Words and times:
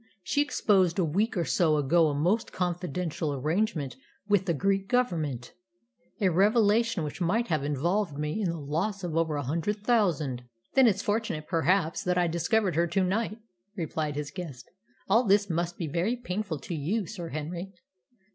She 0.23 0.41
exposed 0.41 0.97
a 0.97 1.05
week 1.05 1.37
or 1.37 1.45
so 1.45 1.75
ago 1.77 2.07
a 2.07 2.15
most 2.15 2.51
confidential 2.51 3.31
arrangement 3.35 3.95
with 4.27 4.47
the 4.47 4.53
Greek 4.55 4.87
Government, 4.87 5.53
a 6.19 6.29
revelation 6.29 7.03
which 7.03 7.21
might 7.21 7.49
have 7.49 7.63
involved 7.63 8.17
me 8.17 8.41
in 8.41 8.49
the 8.49 8.57
loss 8.57 9.03
of 9.03 9.15
over 9.15 9.35
a 9.35 9.43
hundred 9.43 9.83
thousand." 9.83 10.41
"Then 10.73 10.87
it's 10.87 11.03
fortunate, 11.03 11.45
perhaps, 11.47 12.01
that 12.03 12.17
I 12.17 12.25
discovered 12.25 12.73
her 12.75 12.87
to 12.87 13.03
night," 13.03 13.37
replied 13.75 14.15
his 14.15 14.31
guest. 14.31 14.71
"All 15.07 15.23
this 15.23 15.51
must 15.51 15.77
be 15.77 15.85
very 15.85 16.15
painful 16.15 16.57
to 16.61 16.73
you, 16.73 17.05
Sir 17.05 17.29
Henry." 17.29 17.71